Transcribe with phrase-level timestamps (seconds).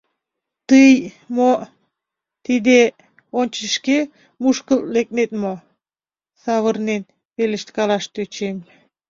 [0.69, 0.93] —Тый,
[1.35, 1.51] мо...
[2.45, 2.79] тиде...
[3.39, 3.97] ончыч шке
[4.41, 5.53] мушкылт лекнет мо?—
[6.43, 7.01] савырнен,
[7.35, 8.57] пелешткалаш тӧчем.